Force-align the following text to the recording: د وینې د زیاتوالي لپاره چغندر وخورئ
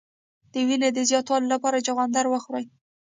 د 0.51 0.53
وینې 0.67 0.89
د 0.93 0.99
زیاتوالي 1.09 1.47
لپاره 1.53 1.83
چغندر 1.87 2.25
وخورئ 2.29 2.65